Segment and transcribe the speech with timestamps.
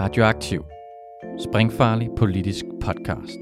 [0.00, 0.62] Radioaktiv.
[1.38, 3.38] Springfarlig politisk podcast.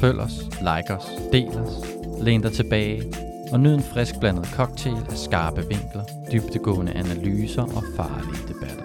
[0.00, 1.86] Følg os, like os, del os,
[2.22, 3.02] læn dig tilbage
[3.52, 8.84] og nyd en frisk blandet cocktail af skarpe vinkler, dybtegående analyser og farlige debatter.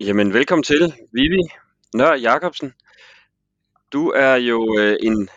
[0.00, 1.63] Jamen, velkommen til, Vivi
[1.94, 2.72] Nør Jacobsen.
[3.92, 5.28] Du er jo øh, en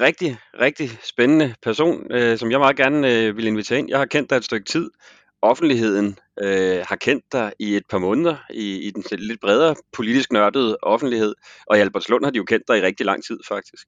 [0.00, 3.88] rigtig, rigtig spændende person, øh, som jeg meget gerne øh, vil invitere ind.
[3.88, 4.90] Jeg har kendt dig et stykke tid.
[5.42, 10.32] Offentligheden øh, har kendt dig i et par måneder i, i den lidt bredere politisk
[10.32, 11.34] nørdede offentlighed,
[11.66, 13.86] og i Albertslund har de jo kendt dig i rigtig lang tid faktisk.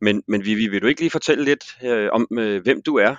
[0.00, 3.16] Men, men Vivi, vil du ikke lige fortælle lidt øh, om, øh, hvem du er,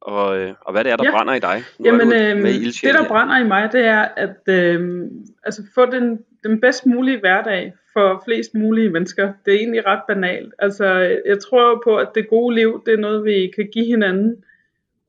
[0.00, 1.10] og, øh, og hvad det er, der ja.
[1.10, 1.62] brænder i dig?
[1.78, 5.06] Nu Jamen, øh, det der brænder i mig, det er at øh,
[5.44, 9.32] altså få den, den bedst mulige hverdag for flest mulige mennesker.
[9.44, 10.54] Det er egentlig ret banalt.
[10.58, 10.86] Altså,
[11.26, 14.44] jeg tror på, at det gode liv, det er noget, vi kan give hinanden.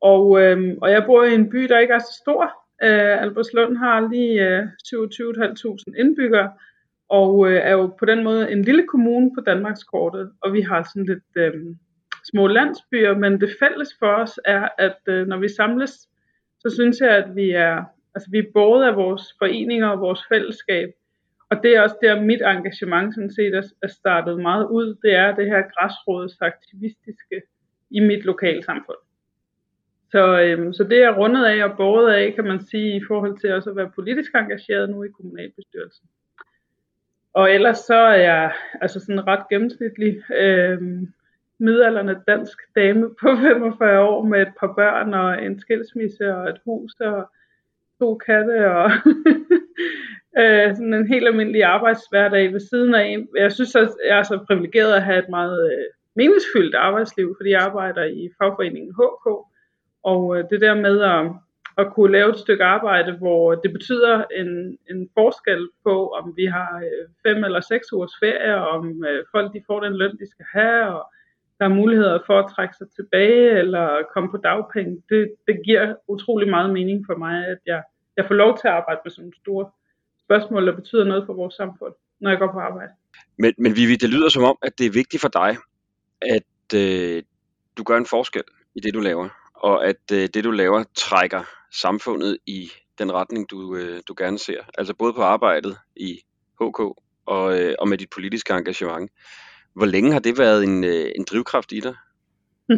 [0.01, 2.43] Og, øh, og jeg bor i en by, der ikke er så stor.
[2.83, 6.51] Øh, Albertslund har lige øh, 27.500 indbyggere,
[7.09, 10.83] og øh, er jo på den måde en lille kommune på Danmarkskortet, og vi har
[10.83, 11.53] sådan lidt øh,
[12.23, 15.91] små landsbyer, men det fælles for os er, at øh, når vi samles,
[16.59, 17.83] så synes jeg, at vi er,
[18.15, 20.89] altså vi er både af vores foreninger og vores fællesskab,
[21.51, 25.35] og det er også der, mit engagement sådan set er startet meget ud, det er
[25.35, 27.41] det her græsrådsaktivistiske
[27.89, 28.97] i mit lokale samfund.
[30.11, 33.39] Så, øhm, så det er rundet af og båret af, kan man sige, i forhold
[33.39, 36.07] til også at være politisk engageret nu i kommunalbestyrelsen.
[37.33, 41.13] Og ellers så er jeg altså sådan ret gennemsnitlig øhm,
[41.61, 46.59] midalderne dansk dame på 45 år med et par børn og en skilsmisse og et
[46.65, 47.29] hus og
[47.99, 48.91] to katte og
[50.41, 53.17] øh, sådan en helt almindelig arbejdshverdag ved siden af.
[53.37, 57.49] Jeg synes at jeg er så privilegeret at have et meget øh, meningsfyldt arbejdsliv, fordi
[57.49, 59.25] jeg arbejder i fagforeningen HK,
[60.03, 61.31] og øh, det der med at,
[61.77, 66.45] at kunne lave et stykke arbejde, hvor det betyder en, en forskel på, om vi
[66.45, 70.17] har øh, fem eller seks ugers ferie, og om øh, folk de får den løn,
[70.17, 71.13] de skal have, og
[71.61, 75.03] der er muligheder for at trække sig tilbage eller komme på dagpenge.
[75.09, 77.83] Det, det giver utrolig meget mening for mig, at jeg,
[78.17, 79.65] jeg får lov til at arbejde med sådan nogle store
[80.25, 82.91] spørgsmål, der betyder noget for vores samfund, når jeg går på arbejde.
[83.37, 85.57] Men, men Vivi, det lyder som om, at det er vigtigt for dig,
[86.21, 87.23] at øh,
[87.77, 88.43] du gør en forskel
[88.75, 92.69] i det, du laver, og at øh, det, du laver, trækker samfundet i
[92.99, 94.61] den retning, du, øh, du gerne ser.
[94.77, 96.19] Altså både på arbejdet i
[96.61, 96.79] HK
[97.25, 99.11] og, øh, og med dit politiske engagement.
[99.73, 101.95] Hvor længe har det været en, øh, en drivkraft i dig?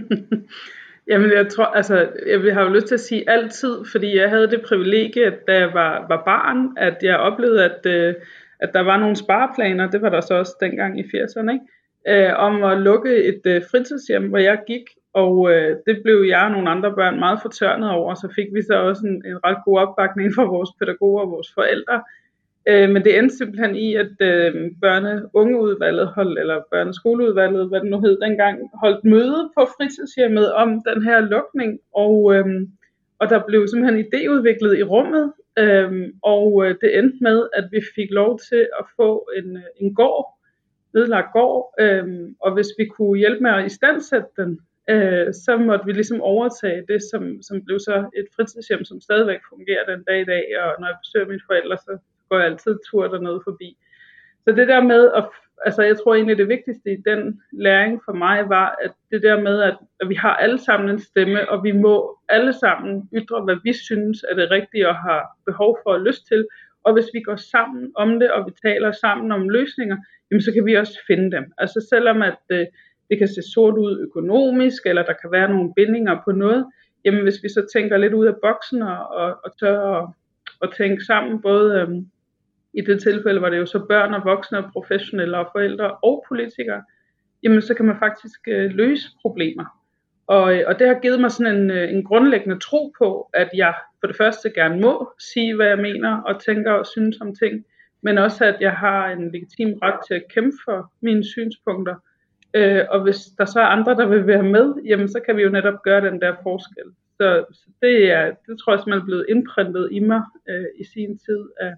[1.07, 4.49] Jamen jeg tror, altså jeg har jo lyst til at sige altid, fordi jeg havde
[4.49, 8.15] det privilegie, at da jeg var, var barn, at jeg oplevede, at, øh,
[8.59, 11.65] at der var nogle spareplaner, det var der så også dengang i 80'erne, ikke?
[12.07, 14.83] Øh, om at lukke et øh, fritidshjem, hvor jeg gik,
[15.13, 18.61] og øh, det blev jeg og nogle andre børn meget fortørnet over, så fik vi
[18.61, 22.01] så også en, en ret god opbakning fra vores pædagoger og vores forældre,
[22.69, 27.99] Øh, men det endte simpelthen i, at øh, børne-ungeudvalget holdt, eller børneskoleudvalget, hvad det nu
[27.99, 32.45] hed dengang, holdt møde på fritidshjemmet om den her lukning, og, øh,
[33.19, 35.91] og der blev simpelthen idéudviklet i rummet, øh,
[36.21, 39.95] og øh, det endte med, at vi fik lov til at få en, øh, en
[39.95, 40.25] gård,
[40.93, 42.05] nedlagt gård, øh,
[42.39, 44.59] og hvis vi kunne hjælpe med at istandsætte den,
[44.89, 49.39] øh, så måtte vi ligesom overtage det, som, som blev så et fritidshjem, som stadigvæk
[49.49, 51.97] fungerer den dag i dag, og når jeg besøger mine forældre, så
[52.33, 53.77] går jeg altid tur dernede forbi.
[54.43, 55.25] Så det der med, at,
[55.65, 59.41] altså jeg tror egentlig det vigtigste i den læring for mig var, at det der
[59.41, 63.41] med, at, at vi har alle sammen en stemme, og vi må alle sammen ytre,
[63.43, 66.47] hvad vi synes er det rigtige og har behov for og lyst til.
[66.83, 69.97] Og hvis vi går sammen om det, og vi taler sammen om løsninger,
[70.31, 71.45] jamen så kan vi også finde dem.
[71.57, 72.65] Altså selvom at øh,
[73.09, 76.65] det kan se sort ud økonomisk, eller der kan være nogle bindinger på noget,
[77.05, 80.09] jamen hvis vi så tænker lidt ud af boksen og, og, og tør at,
[80.61, 82.07] at tænke sammen, både øhm,
[82.73, 86.25] i det tilfælde var det jo så børn og voksne og professionelle og forældre og
[86.27, 86.83] politikere,
[87.43, 89.65] jamen så kan man faktisk øh, løse problemer.
[90.27, 93.49] Og, øh, og det har givet mig sådan en, øh, en grundlæggende tro på, at
[93.55, 97.35] jeg for det første gerne må sige, hvad jeg mener og tænker og synes om
[97.35, 97.65] ting,
[98.01, 101.95] men også at jeg har en legitim ret til at kæmpe for mine synspunkter.
[102.53, 105.41] Øh, og hvis der så er andre, der vil være med, jamen så kan vi
[105.41, 106.89] jo netop gøre den der forskel.
[107.17, 110.83] Så, så det, er, det tror jeg simpelthen er blevet indprintet i mig øh, i
[110.83, 111.73] sin tid af,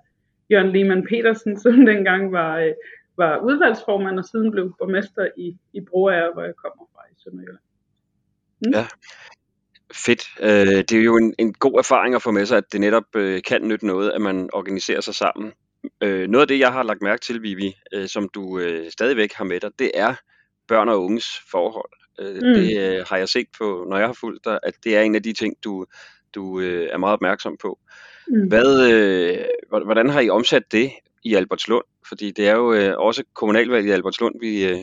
[0.51, 2.73] Jørgen Lehmann Petersen, som dengang var, øh,
[3.17, 7.65] var udvalgsformand og siden blev borgmester i, i Broager, hvor jeg kommer fra i Sønderjylland.
[8.65, 8.71] Mm?
[8.71, 8.85] Ja,
[10.05, 10.23] fedt.
[10.41, 13.15] Øh, det er jo en, en god erfaring at få med sig, at det netop
[13.15, 15.53] øh, kan nytte noget, at man organiserer sig sammen
[16.01, 19.33] Øh, noget af det, jeg har lagt mærke til, Vivi, øh, som du øh, stadigvæk
[19.33, 20.15] har med dig, det er
[20.67, 21.91] børn og unges forhold.
[22.19, 22.53] Øh, mm.
[22.53, 25.15] Det øh, har jeg set på, når jeg har fulgt dig, at det er en
[25.15, 25.85] af de ting, du,
[26.35, 27.79] du øh, er meget opmærksom på.
[28.27, 28.47] Mm.
[28.47, 30.91] Hvad, øh, hvordan har I omsat det
[31.23, 31.83] i Albertslund?
[32.07, 34.77] Fordi det er jo øh, også kommunalvalget i Albertslund, vi, øh,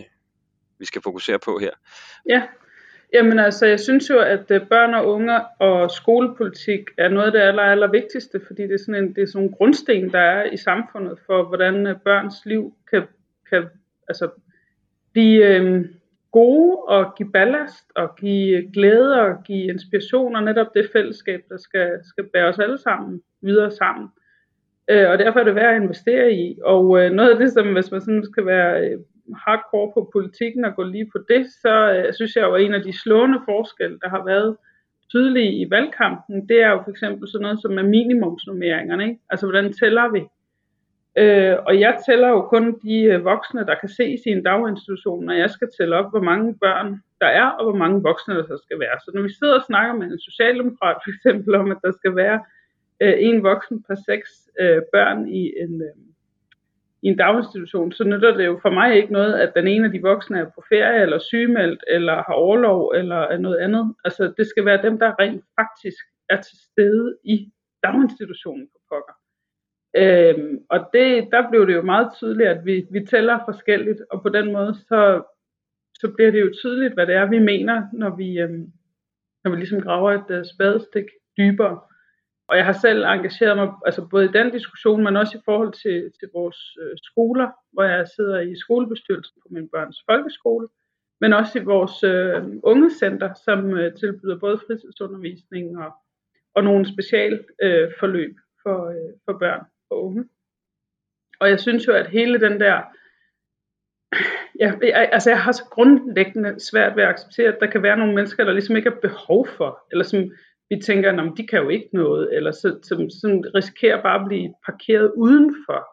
[0.78, 1.70] vi skal fokusere på her.
[2.28, 2.42] Ja,
[3.12, 7.32] Jamen altså, jeg synes jo, at øh, børn og unge og skolepolitik er noget af
[7.32, 10.18] det aller, aller vigtigste, fordi det er sådan en, det er sådan en grundsten, der
[10.18, 13.02] er i samfundet for, hvordan øh, børns liv kan,
[13.50, 13.64] kan
[14.08, 14.28] altså,
[15.12, 15.84] blive øh,
[16.32, 21.56] gode og give ballast og give glæde og give inspiration og netop det fællesskab, der
[21.56, 24.08] skal, skal bære os alle sammen videre sammen.
[24.90, 26.58] Øh, og derfor er det værd at investere i.
[26.64, 28.98] Og øh, noget af det, som hvis man sådan skal være øh,
[29.36, 32.74] hardcore på politikken og gå lige på det, så øh, synes jeg jo, at en
[32.74, 34.56] af de slående forskelle, der har været
[35.10, 39.04] tydelige i valgkampen, det er jo for eksempel sådan noget som er minimumsnummeringerne.
[39.04, 39.20] Ikke?
[39.30, 40.22] Altså, hvordan tæller vi?
[41.18, 45.24] Øh, og jeg tæller jo kun de øh, voksne, der kan ses i en daginstitution,
[45.24, 48.42] når jeg skal tælle op, hvor mange børn der er, og hvor mange voksne der
[48.42, 48.98] så skal være.
[49.04, 52.16] Så når vi sidder og snakker med en socialdemokrat for eksempel om, at der skal
[52.16, 52.40] være
[53.02, 54.28] øh, en voksen per seks
[54.60, 55.96] øh, børn i en, øh,
[57.02, 59.92] i en daginstitution, så nytter det jo for mig ikke noget, at den ene af
[59.92, 63.94] de voksne er på ferie, eller sygemeldt, eller har overlov, eller er noget andet.
[64.04, 69.21] Altså, det skal være dem, der rent faktisk er til stede i daginstitutionen på pokker.
[69.96, 74.22] Øhm, og det, der blev det jo meget tydeligt, at vi, vi tæller forskelligt, og
[74.22, 75.22] på den måde, så,
[75.94, 78.72] så bliver det jo tydeligt, hvad det er, vi mener, når vi, øhm,
[79.44, 81.04] når vi ligesom graver et øh, spadestik
[81.38, 81.80] dybere.
[82.48, 85.72] Og jeg har selv engageret mig altså både i den diskussion, men også i forhold
[85.72, 90.68] til, til vores øh, skoler, hvor jeg sidder i skolebestyrelsen på min børns folkeskole,
[91.20, 95.92] men også i vores øh, ungecenter, som øh, tilbyder både fritidsundervisning og,
[96.54, 100.24] og nogle special øh, forløb for, øh, for børn og unge.
[101.40, 102.82] Og jeg synes jo, at hele den der
[104.60, 107.96] Ja, jeg, altså jeg har så grundlæggende svært ved at acceptere, at der kan være
[107.96, 110.30] nogle mennesker, der ligesom ikke har behov for, eller som
[110.70, 114.28] vi tænker, at de kan jo ikke noget, eller så, som, som risikerer bare at
[114.28, 115.86] blive parkeret udenfor.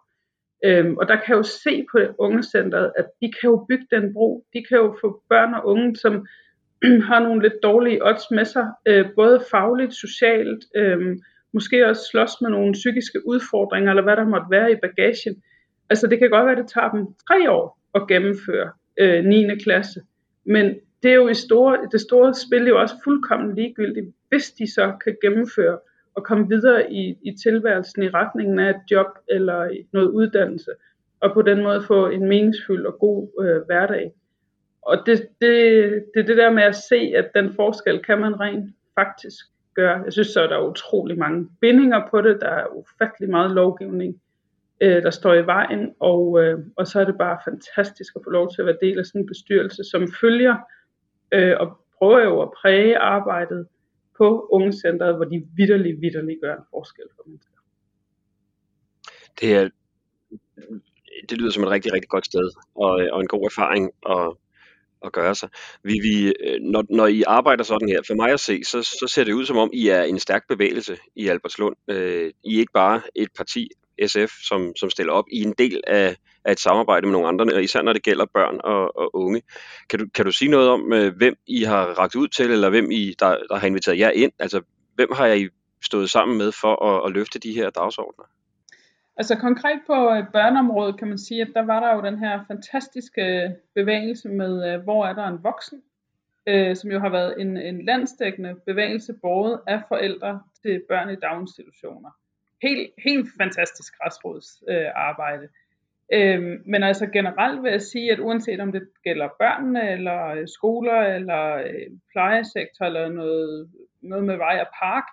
[0.65, 4.13] Øhm, og der kan jeg jo se på ungecentret, at de kan jo bygge den
[4.13, 4.45] bro.
[4.53, 6.25] De kan jo få børn og unge, som
[7.09, 11.17] har nogle lidt dårlige odds med sig, øh, både fagligt, socialt, øh,
[11.53, 15.43] måske også slås med nogle psykiske udfordringer, eller hvad der måtte være i bagagen.
[15.89, 19.57] Altså det kan godt være, at det tager dem tre år at gennemføre øh, 9.
[19.63, 20.01] klasse,
[20.45, 24.73] men det er jo i store, det store spil jo også fuldkommen ligegyldigt, hvis de
[24.73, 25.79] så kan gennemføre
[26.15, 30.71] og komme videre i, i tilværelsen i retningen af et job eller noget uddannelse,
[31.19, 34.11] og på den måde få en meningsfuld og god øh, hverdag.
[34.81, 35.53] Og det, det,
[36.13, 39.45] det er det der med at se, at den forskel kan man rent faktisk
[39.79, 40.03] gøre.
[40.05, 42.37] Jeg synes så, at der er utrolig mange bindinger på det.
[42.41, 44.21] Der er ufattelig meget lovgivning,
[44.81, 48.29] øh, der står i vejen, og, øh, og så er det bare fantastisk at få
[48.29, 50.55] lov til at være del af sådan en bestyrelse, som følger
[51.33, 51.67] øh, og
[51.97, 53.67] prøver jo at præge arbejdet
[54.17, 57.59] på ungecentret, hvor de vidderligt, vidderligt gør en forskel for mennesker.
[59.39, 59.69] Det, er,
[61.29, 64.39] det lyder som et rigtig, rigtig godt sted, og, øh, og en god erfaring og
[65.05, 65.49] at gøre sig.
[65.83, 69.05] Vi, vi, øh, når, når I arbejder sådan her, for mig at se, så, så
[69.07, 71.75] ser det ud som om, I er en stærk bevægelse i Albertslund.
[71.87, 73.69] Øh, I er ikke bare et parti,
[74.07, 76.15] SF, som, som stiller op i en del af,
[76.45, 79.41] af et samarbejde med nogle andre, især når det gælder børn og, og unge.
[79.89, 82.69] Kan du, kan du sige noget om, øh, hvem I har ragt ud til, eller
[82.69, 84.31] hvem I, der, der har inviteret jer ind?
[84.39, 84.61] Altså,
[84.95, 85.47] hvem har I
[85.83, 88.23] stået sammen med for at, at løfte de her dagsordner?
[89.19, 92.43] Altså konkret på øh, børneområdet kan man sige, at der var der jo den her
[92.47, 95.81] fantastiske øh, bevægelse med, øh, hvor er der en voksen,
[96.47, 101.15] øh, som jo har været en, en landsdækkende bevægelse, både af forældre til børn i
[101.15, 102.09] daginstitutioner
[102.61, 104.85] helt, helt fantastisk græsrodsarbejde.
[104.85, 105.47] Øh, arbejde.
[106.13, 111.01] øhm, men altså generelt vil jeg sige, at uanset om det gælder børnene, eller skoler,
[111.01, 113.69] eller øh, plejesektor, eller noget,
[114.01, 115.03] noget med vej og park,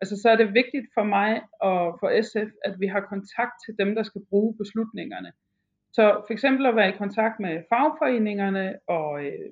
[0.00, 3.74] altså så er det vigtigt for mig og for SF, at vi har kontakt til
[3.78, 5.32] dem, der skal bruge beslutningerne.
[5.92, 9.50] Så for eksempel at være i kontakt med fagforeningerne og øh,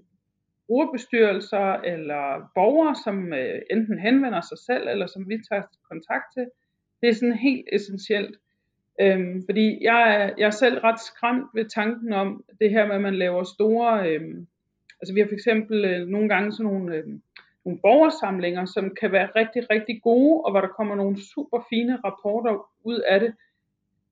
[0.67, 6.47] brugerbestyrelser eller borgere, som øh, enten henvender sig selv, eller som vi tager kontakt til,
[7.01, 8.37] det er sådan helt essentielt.
[9.01, 12.95] Øhm, fordi jeg er, jeg er selv ret skræmt ved tanken om det her med,
[12.95, 14.09] at man laver store...
[14.09, 14.47] Øhm,
[15.01, 17.07] altså vi har for eksempel øh, nogle gange sådan nogle, øh,
[17.69, 21.95] nogle borgersamlinger, som kan være rigtig, rigtig gode, og hvor der kommer nogle super fine
[22.05, 23.35] rapporter ud af det.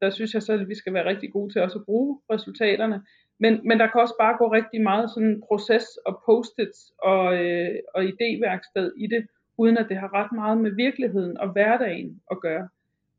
[0.01, 3.03] Der synes jeg så, at vi skal være rigtig gode til også at bruge resultaterne.
[3.39, 7.75] Men, men der kan også bare gå rigtig meget sådan proces og post-its og, øh,
[7.95, 9.27] og idéværksted i det,
[9.59, 12.69] uden at det har ret meget med virkeligheden og hverdagen at gøre.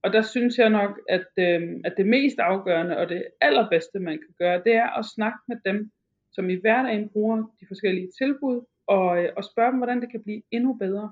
[0.03, 4.17] og der synes jeg nok, at, øh, at det mest afgørende og det allerbedste, man
[4.17, 5.91] kan gøre, det er at snakke med dem,
[6.31, 10.23] som i hverdagen bruger de forskellige tilbud, og, øh, og spørge dem, hvordan det kan
[10.23, 11.11] blive endnu bedre.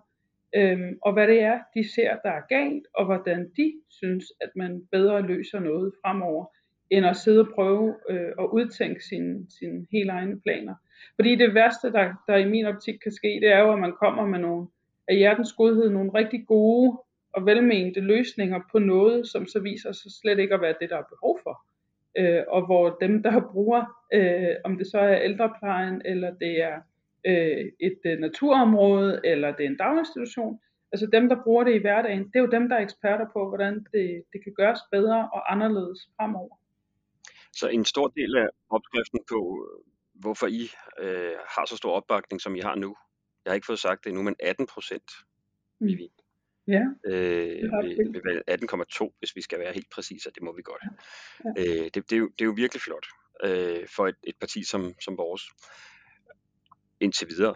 [0.56, 4.50] Øhm, og hvad det er, de ser, der er galt, og hvordan de synes, at
[4.56, 6.46] man bedre løser noget fremover,
[6.90, 10.76] end at sidde og prøve øh, at udtænke sine, sine helt egne planer.
[11.16, 13.94] Fordi det værste, der, der i min optik kan ske, det er jo, at man
[14.00, 14.68] kommer med nogle
[15.08, 16.98] af hjertens godhed, nogle rigtig gode
[17.34, 20.98] og velmente løsninger på noget, som så viser sig slet ikke at være det, der
[20.98, 21.66] er behov for.
[22.18, 26.82] Øh, og hvor dem, der bruger, øh, om det så er ældreplejen, eller det er
[27.26, 30.60] øh, et øh, naturområde, eller det er en daginstitution,
[30.92, 33.48] altså dem, der bruger det i hverdagen, det er jo dem, der er eksperter på,
[33.50, 36.56] hvordan det, det kan gøres bedre og anderledes fremover.
[37.54, 39.70] Så en stor del af opskriften på,
[40.14, 40.64] hvorfor I
[41.00, 42.96] øh, har så stor opbakning, som I har nu,
[43.46, 45.12] jeg har ikke fået sagt det endnu, men 18 procent,
[45.80, 45.88] mm.
[46.68, 48.42] Ja, øh, ved, ved
[49.12, 50.84] 18,2, hvis vi skal være helt præcise, og det må vi godt.
[51.46, 51.50] Ja.
[51.58, 53.06] Øh, det, det, er jo, det er jo virkelig flot
[53.44, 55.44] øh, for et, et parti som, som vores
[57.06, 57.56] indtil videre.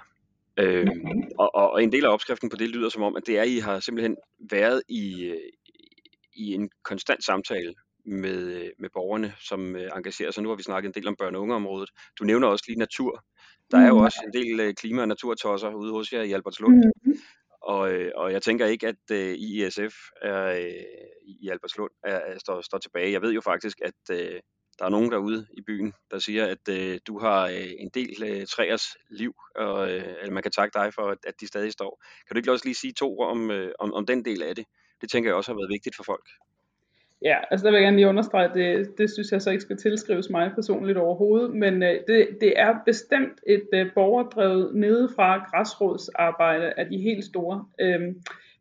[0.60, 1.24] Øh, mm-hmm.
[1.40, 3.48] og, og en del af opskriften på det lyder som om, at det er, at
[3.48, 4.16] I har simpelthen
[4.52, 5.34] været i,
[6.34, 7.74] i en konstant samtale
[8.06, 10.44] med, med borgerne, som øh, engagerer sig.
[10.44, 11.90] Nu har vi snakket en del om børne- og ungeområdet.
[12.20, 13.24] Du nævner også lige natur.
[13.72, 14.04] Der er jo mm.
[14.04, 16.76] også en del øh, klima- og naturtosser ude hos jer i Albertslund.
[16.76, 17.14] Mm.
[17.62, 20.50] Og, øh, og jeg tænker ikke, at øh, ISF er,
[21.42, 23.12] i Albertslund er, er, står, står tilbage.
[23.12, 24.16] Jeg ved jo faktisk, at
[24.80, 28.24] der er nogen derude i byen, der siger, at øh, du har øh, en del
[28.24, 31.72] øh, træers liv, og øh, eller man kan takke dig for, at, at de stadig
[31.72, 32.04] står.
[32.28, 34.56] Kan du ikke også lige sige to ord om, øh, om, om den del af
[34.56, 34.66] det?
[35.02, 36.26] Det tænker jeg også har været vigtigt for folk.
[37.22, 39.62] Ja, altså der vil jeg gerne lige understrege, at det, det synes jeg så ikke
[39.62, 45.38] skal tilskrives mig personligt overhovedet, men øh, det, det er bestemt et øh, borgerdrevet nedefra
[45.38, 47.66] græsrådsarbejde af de helt store.
[47.82, 48.02] Øh,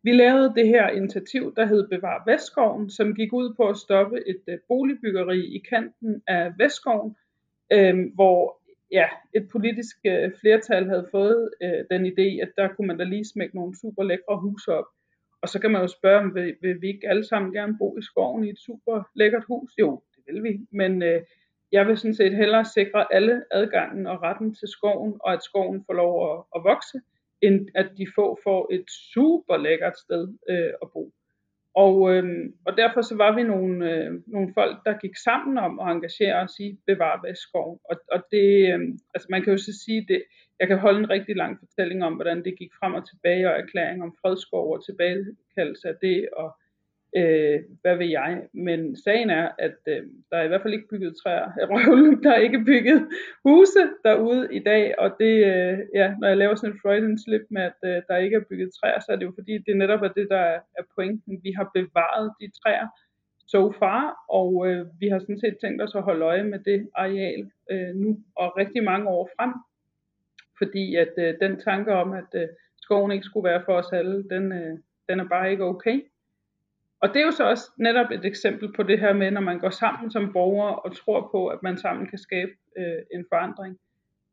[0.03, 4.29] vi lavede det her initiativ, der hed Bevar Vestskoven, som gik ud på at stoppe
[4.29, 7.17] et øh, boligbyggeri i kanten af Vestskoven,
[7.73, 8.61] øh, hvor
[8.93, 13.05] ja, et politisk øh, flertal havde fået øh, den idé, at der kunne man da
[13.05, 14.85] lige smække nogle super lækre huse op.
[15.43, 17.99] Og så kan man jo spørge, om vil, vil vi ikke alle sammen gerne bo
[17.99, 19.73] i skoven i et super lækkert hus?
[19.79, 21.23] Jo, det vil vi, men øh,
[21.73, 25.85] jeg vil sådan set hellere sikre alle adgangen og retten til skoven, og at skoven
[25.87, 27.01] får lov at, at vokse,
[27.43, 31.13] end at de få får et super lækkert sted øh, at bo.
[31.75, 32.25] Og, øh,
[32.67, 36.35] og derfor så var vi nogle, øh, nogle folk, der gik sammen om at engagere
[36.45, 37.81] os i Bevar Vestskov.
[37.91, 38.81] Og, og det, øh,
[39.15, 40.23] altså man kan jo så sige, det,
[40.61, 43.59] jeg kan holde en rigtig lang fortælling om, hvordan det gik frem og tilbage, og
[43.59, 46.49] erklæring om fredskov og tilbagekaldelse af det, og
[47.17, 48.43] øh, hvad ved jeg.
[48.53, 52.33] Men sagen er, at øh, der er i hvert fald ikke bygget træer, røvlen, der
[52.33, 53.09] er ikke bygget
[53.45, 57.47] huse derude i dag, og det, øh, ja, når jeg laver sådan en Freudian slip
[57.51, 60.03] med, at øh, der ikke er bygget træer, så er det jo fordi, det netop
[60.03, 61.41] er det, der er, er pointen.
[61.43, 62.89] Vi har bevaret de træer
[63.53, 66.89] so far, og øh, vi har sådan set tænkt os at holde øje med det
[66.95, 69.53] areal øh, nu og rigtig mange år frem,
[70.59, 74.29] fordi at øh, den tanke om, at øh, skoven ikke skulle være for os alle,
[74.31, 76.03] den, øh, den er bare ikke okay.
[77.01, 79.59] Og det er jo så også netop et eksempel på det her med, når man
[79.59, 83.79] går sammen som borger og tror på, at man sammen kan skabe øh, en forandring.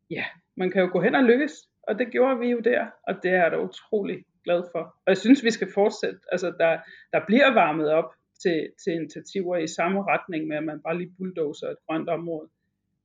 [0.09, 0.23] Ja,
[0.57, 1.53] man kan jo gå hen og lykkes,
[1.87, 4.79] og det gjorde vi jo der, og det er jeg da utrolig glad for.
[4.79, 6.19] Og jeg synes, vi skal fortsætte.
[6.31, 6.79] Altså, der,
[7.13, 11.15] der bliver varmet op til, til initiativer i samme retning med, at man bare lige
[11.17, 12.49] bulldozer et grønt område.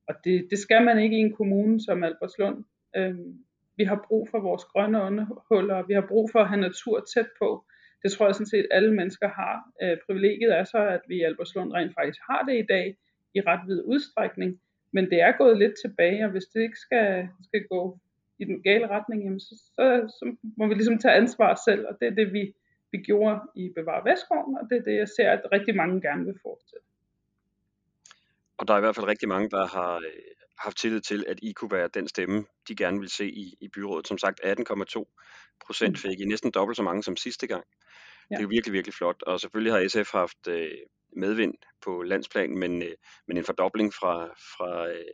[0.08, 2.64] Og det, det skal man ikke i en kommune som Albertslund.
[2.96, 3.38] Øhm,
[3.76, 7.28] vi har brug for vores grønne åndehuller, vi har brug for at have natur tæt
[7.38, 7.64] på.
[8.02, 9.56] Det tror jeg sådan set alle mennesker har.
[9.82, 12.96] Øh, privilegiet er så, at vi i Albertslund rent faktisk har det i dag
[13.34, 14.60] i ret vid udstrækning,
[14.92, 17.98] men det er gået lidt tilbage, og hvis det ikke skal, skal gå
[18.38, 19.84] i den gale retning, jamen så, så,
[20.18, 22.54] så må vi ligesom tage ansvar selv, og det er det, vi,
[22.92, 26.24] vi gjorde i Bevar Vestgården, og det er det, jeg ser, at rigtig mange gerne
[26.24, 26.86] vil fortsætte.
[28.58, 31.38] Og der er i hvert fald rigtig mange, der har øh, haft tillid til, at
[31.42, 34.08] I kunne være den stemme, de gerne vil se i, i byrådet.
[34.08, 35.16] Som sagt, 18,2
[35.66, 35.96] procent mm.
[35.96, 37.64] fik I næsten dobbelt så mange som sidste gang.
[38.30, 38.36] Ja.
[38.36, 39.22] Det er virkelig, virkelig flot.
[39.22, 40.78] Og selvfølgelig har SF haft øh,
[41.16, 42.94] medvind på landsplan, men, øh,
[43.28, 45.04] men en fordobling fra, fra, øh,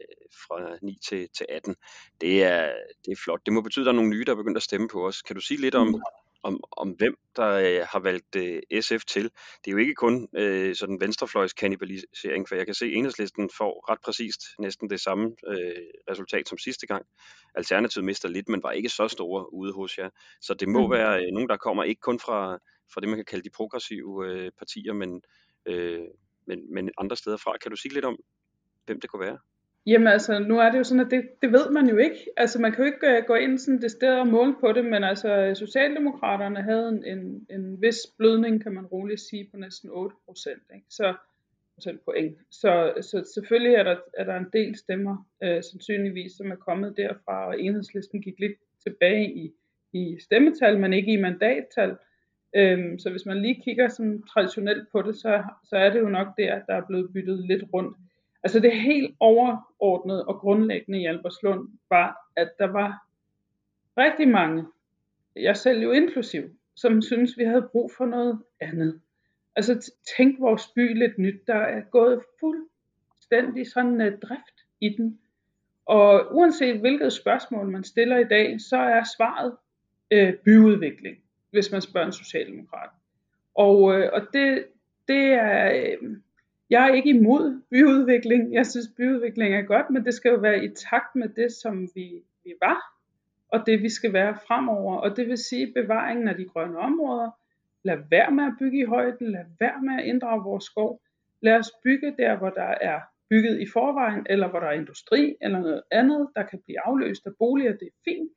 [0.46, 1.76] fra 9 til, til 18,
[2.20, 2.74] det er,
[3.04, 3.40] det er flot.
[3.46, 5.22] Det må betyde, at der er nogle nye, der er begyndt at stemme på os.
[5.22, 6.02] Kan du sige lidt om, mm
[6.46, 9.24] om, om hvem der øh, har valgt øh, SF til.
[9.24, 13.50] Det er jo ikke kun øh, sådan venstrefløjs kannibalisering, for jeg kan se, at enhedslisten
[13.58, 17.06] får ret præcist næsten det samme øh, resultat som sidste gang.
[17.54, 20.10] Alternativet mister lidt, men var ikke så store ude hos jer.
[20.40, 20.92] Så det må mm.
[20.92, 22.58] være øh, nogen, der kommer ikke kun fra,
[22.92, 25.22] fra det, man kan kalde de progressive øh, partier, men,
[25.66, 26.04] øh,
[26.46, 27.56] men, men andre steder fra.
[27.62, 28.16] Kan du sige lidt om,
[28.86, 29.38] hvem det kunne være?
[29.86, 32.16] Jamen altså, nu er det jo sådan, at det, det ved man jo ikke.
[32.36, 34.84] Altså man kan jo ikke uh, gå ind sådan det sted og måle på det,
[34.84, 39.90] men altså Socialdemokraterne havde en, en, en vis blødning, kan man roligt sige, på næsten
[39.92, 40.62] 8 procent.
[40.88, 41.14] Så,
[42.04, 42.38] point.
[42.50, 46.96] Så, så selvfølgelig er der, er der en del stemmer, øh, sandsynligvis, som er kommet
[46.96, 49.52] derfra, og enhedslisten gik lidt tilbage i,
[49.92, 51.96] i stemmetal, men ikke i mandattal.
[52.56, 56.08] Øhm, så hvis man lige kigger sådan traditionelt på det, så, så er det jo
[56.08, 57.96] nok der, der er blevet byttet lidt rundt.
[58.46, 63.06] Altså det helt overordnede og grundlæggende i Alberslund var, at der var
[63.96, 64.64] rigtig mange,
[65.36, 66.42] jeg selv jo inklusiv,
[66.76, 69.00] som synes vi havde brug for noget andet.
[69.56, 75.18] Altså tænk vores by lidt nyt, der er gået fuldstændig sådan uh, drift i den.
[75.86, 79.56] Og uanset hvilket spørgsmål man stiller i dag, så er svaret
[80.10, 81.16] øh, byudvikling,
[81.50, 82.90] hvis man spørger en socialdemokrat.
[83.54, 84.66] Og, øh, og det,
[85.08, 85.72] det er,
[86.02, 86.16] øh,
[86.70, 88.54] jeg er ikke imod byudvikling.
[88.54, 91.88] Jeg synes, byudvikling er godt, men det skal jo være i takt med det, som
[91.94, 92.78] vi, vi var,
[93.48, 94.96] og det vi skal være fremover.
[94.96, 97.30] Og det vil sige bevaringen af de grønne områder.
[97.82, 99.30] Lad være med at bygge i højden.
[99.32, 101.00] Lad være med at inddrage vores skov.
[101.42, 105.36] Lad os bygge der, hvor der er bygget i forvejen, eller hvor der er industri,
[105.40, 107.72] eller noget andet, der kan blive afløst af boliger.
[107.72, 108.32] Det er fint.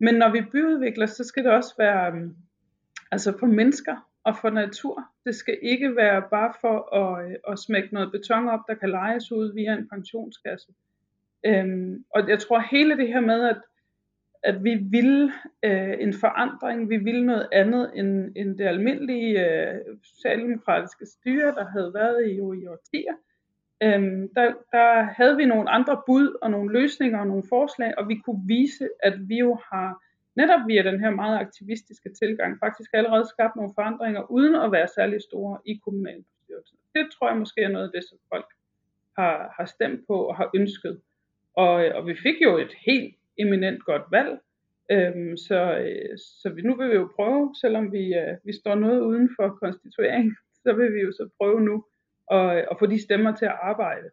[0.00, 2.36] Men når vi byudvikler, så skal det også være øhm,
[3.10, 5.04] altså for mennesker og for natur.
[5.24, 8.90] Det skal ikke være bare for at, øh, at smække noget beton op, der kan
[8.90, 10.72] lejes ud via en pensionskasse.
[11.46, 13.60] Øhm, og jeg tror hele det her med, at,
[14.42, 15.32] at vi vil
[15.62, 21.64] øh, en forandring, vi vil noget andet end, end det almindelige øh, socialdemokratiske styre, der
[21.64, 23.14] havde været i, jo i årtier.
[23.82, 28.08] Øhm, der, der havde vi nogle andre bud og nogle løsninger og nogle forslag, og
[28.08, 30.02] vi kunne vise, at vi jo har
[30.40, 34.88] netop via den her meget aktivistiske tilgang faktisk allerede skabt nogle forandringer, uden at være
[34.88, 36.78] særlig store i kommunalbestyrelsen.
[36.94, 38.48] Det tror jeg måske er noget af det, som folk
[39.18, 41.00] har, har stemt på og har ønsket.
[41.54, 44.32] Og, øh, og vi fik jo et helt eminent godt valg,
[44.90, 48.74] øhm, så, øh, så vi, nu vil vi jo prøve, selvom vi, øh, vi står
[48.74, 51.84] noget uden for konstituering, så vil vi jo så prøve nu
[52.30, 54.10] at, øh, at få de stemmer til at arbejde.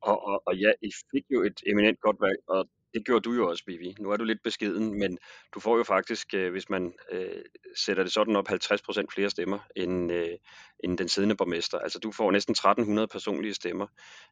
[0.00, 3.32] Og, og, og ja, I fik jo et eminent godt valg, og det gjorde du
[3.32, 3.94] jo også, Vivi.
[4.00, 5.18] Nu er du lidt beskeden, men
[5.54, 7.42] du får jo faktisk, øh, hvis man øh,
[7.76, 10.38] sætter det sådan op, 50% flere stemmer end, øh,
[10.84, 11.78] end den siddende borgmester.
[11.78, 13.86] Altså du får næsten 1300 personlige stemmer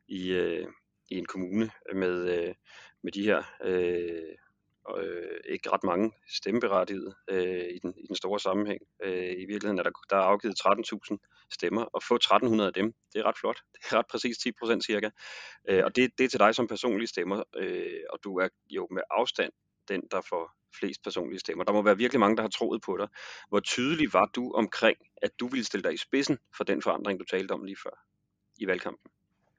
[0.09, 0.67] i, øh,
[1.11, 2.55] i en kommune med, øh,
[3.03, 4.37] med de her øh,
[4.99, 8.81] øh, ikke ret mange stemmeberettigede øh, i, den, i den store sammenhæng.
[9.05, 12.95] Øh, I virkeligheden er der, der er afgivet 13.000 stemmer, og få 1.300 af dem,
[13.13, 13.59] det er ret flot.
[13.73, 15.11] Det er ret præcis 10 procent cirka.
[15.69, 18.89] Øh, og det, det er til dig som personlige stemmer, øh, og du er jo
[18.91, 19.53] med afstand
[19.89, 21.65] den, der får flest personlige stemmer.
[21.65, 23.09] Der må være virkelig mange, der har troet på dig.
[23.49, 27.21] Hvor tydelig var du omkring, at du ville stille dig i spidsen for den forandring,
[27.21, 28.05] du talte om lige før
[28.59, 29.11] i valgkampen?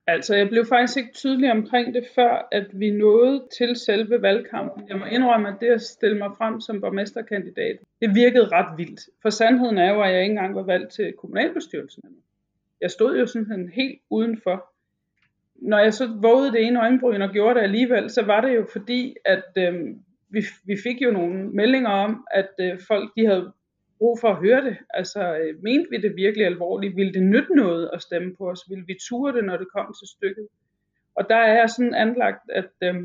[0.08, 4.90] Altså, jeg blev faktisk ikke tydelig omkring det, før at vi nåede til selve valgkampen.
[4.90, 9.02] Jeg må indrømme, at det at stille mig frem som borgmesterkandidat, det virkede ret vildt.
[9.22, 12.04] For sandheden er jo, at jeg ikke engang var valgt til kommunalbestyrelsen.
[12.82, 14.70] Jeg stod jo sådan helt udenfor.
[15.56, 18.68] Når jeg så vågede det ene øjenbryn og gjorde det alligevel, så var det jo
[18.72, 19.74] fordi, at øh,
[20.30, 23.54] vi, vi fik jo nogle meldinger om, at øh, folk de havde
[24.04, 24.78] brug for at høre det.
[25.00, 26.96] Altså, øh, mente vi det virkelig alvorligt?
[26.96, 28.70] Ville det nytte noget at stemme på os?
[28.70, 30.48] Ville vi ture det, når det kom til stykket?
[31.16, 32.96] Og der er jeg sådan anlagt, at, øh,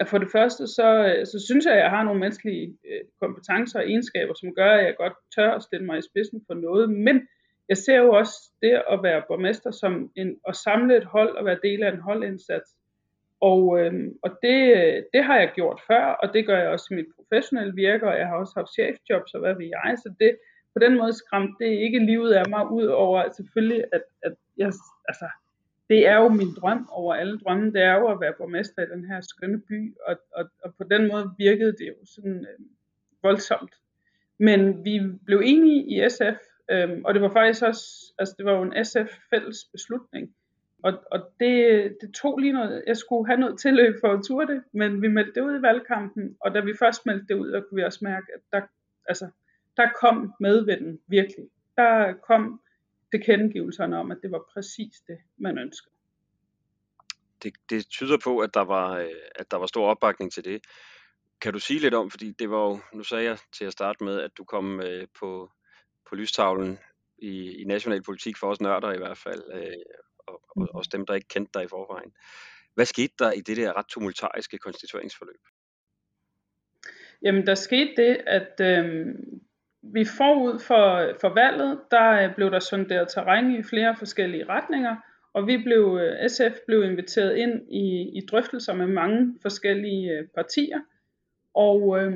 [0.00, 3.02] at for det første, så, øh, så synes jeg, at jeg har nogle menneskelige øh,
[3.22, 6.54] kompetencer og egenskaber, som gør, at jeg godt tør at stille mig i spidsen for
[6.54, 6.90] noget.
[6.90, 7.16] Men
[7.68, 11.44] jeg ser jo også det at være borgmester som en, at samle et hold og
[11.44, 12.70] være del af en holdindsats
[13.40, 14.56] og, øh, og det,
[15.12, 18.18] det har jeg gjort før, og det gør jeg også i mit professionelle virke, og
[18.18, 20.38] jeg har også haft chefjobs og hvad ved jeg, så det,
[20.74, 24.72] på den måde skræmte det ikke livet af mig, ud over selvfølgelig, at, at jeg,
[25.08, 25.28] altså,
[25.88, 28.90] det er jo min drøm over alle drømme, det er jo at være borgmester i
[28.94, 32.66] den her skønne by, og, og, og på den måde virkede det jo sådan øh,
[33.22, 33.74] voldsomt.
[34.38, 38.52] Men vi blev enige i SF, øh, og det var faktisk også, altså det var
[38.52, 40.34] jo en SF fælles beslutning,
[40.82, 44.46] og, og det, det tog lige noget, jeg skulle have noget tilløb for at ture
[44.46, 47.52] det, men vi meldte det ud i valgkampen, og da vi først meldte det ud,
[47.52, 48.62] der kunne vi også mærke, at der,
[49.08, 49.30] altså,
[49.76, 51.48] der kom medvinden virkelig.
[51.76, 52.60] Der kom
[53.10, 55.94] tilkendegivelserne om, at det var præcis det, man ønskede.
[57.42, 60.64] Det, det tyder på, at der, var, øh, at der var stor opbakning til det.
[61.40, 64.04] Kan du sige lidt om, fordi det var jo, nu sagde jeg til at starte
[64.04, 65.50] med, at du kom øh, på,
[66.08, 66.78] på lystavlen
[67.18, 69.72] i, i national politik for os nørder i hvert fald, øh,
[70.30, 70.68] og, og mm.
[70.74, 72.12] også dem, der ikke kendte dig i forvejen.
[72.74, 75.40] Hvad skete der i det der ret tumultariske konstitueringsforløb?
[77.22, 79.06] Jamen, der skete det, at øh,
[79.82, 84.96] vi forud for, for valget, der øh, blev der sonderet terræn i flere forskellige retninger,
[85.32, 90.26] Og vi blev, øh, SF blev inviteret ind i, i drøftelser med mange forskellige øh,
[90.34, 90.80] partier.
[91.54, 92.12] Og øh,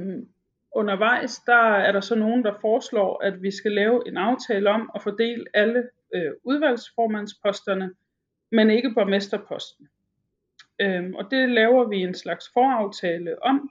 [0.74, 4.90] undervejs, der er der så nogen, der foreslår, at vi skal lave en aftale om
[4.94, 7.90] at fordele alle øh, udvalgsformandsposterne,
[8.57, 9.88] men ikke borgmesterposten.
[10.81, 13.71] Øhm, og det laver vi en slags foraftale om,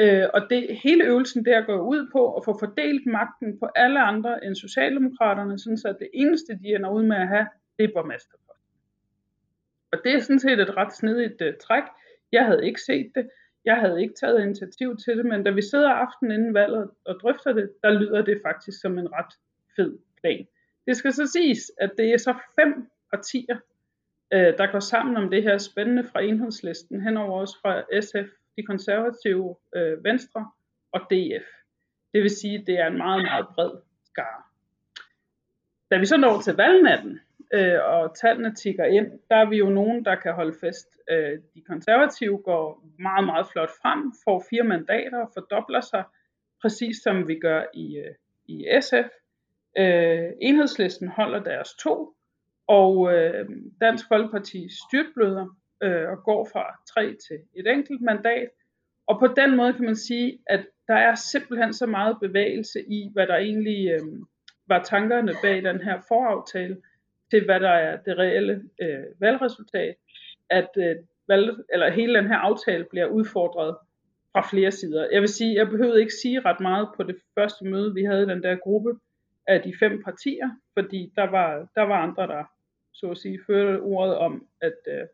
[0.00, 4.00] øh, og det, hele øvelsen der går ud på at få fordelt magten på alle
[4.00, 7.46] andre end Socialdemokraterne, sådan så det eneste, de ender ud med at have,
[7.78, 8.48] det er borgmesterposten.
[9.92, 11.82] Og det er sådan set et ret snedigt uh, træk.
[12.32, 13.30] Jeg havde ikke set det.
[13.64, 17.14] Jeg havde ikke taget initiativ til det, men da vi sidder aftenen inden valget og
[17.22, 19.34] drøfter det, der lyder det faktisk som en ret
[19.76, 20.46] fed plan.
[20.86, 23.58] Det skal så siges, at det er så fem partier,
[24.32, 28.62] øh, der går sammen om det her spændende fra enhedslisten, henover også fra SF, de
[28.62, 30.50] konservative, øh, Venstre
[30.92, 31.46] og DF.
[32.12, 33.70] Det vil sige, at det er en meget, meget bred
[34.04, 34.42] skare.
[35.90, 37.20] Da vi så når til valgnatten,
[37.54, 40.88] øh, og tallene tigger ind, der er vi jo nogen, der kan holde fest.
[41.10, 46.04] Øh, de konservative går meget, meget flot frem, får fire mandater og fordobler sig,
[46.60, 48.14] præcis som vi gør i, øh,
[48.46, 49.08] i SF.
[49.78, 52.14] Øh, enhedslisten holder deres to,
[52.68, 53.48] og øh,
[53.80, 58.48] Dansk Folkeparti styrtbløder øh, og går fra tre til et enkelt mandat.
[59.06, 63.10] Og på den måde kan man sige, at der er simpelthen så meget bevægelse i,
[63.12, 64.00] hvad der egentlig øh,
[64.66, 66.76] var tankerne bag den her foraftale,
[67.30, 69.94] til hvad der er det reelle øh, valgresultat,
[70.50, 70.96] at øh,
[71.28, 73.76] valg, eller hele den her aftale bliver udfordret
[74.32, 75.08] fra flere sider.
[75.12, 78.26] Jeg vil sige, jeg behøvede ikke sige ret meget på det første møde, vi havde
[78.26, 78.94] den der gruppe
[79.46, 82.44] af de fem partier, fordi der var, der var andre, der
[83.00, 85.06] så at sige førte ordet om, at øh,